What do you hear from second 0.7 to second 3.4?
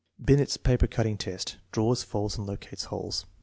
cutting test. (Draws, folds, and locates holes.)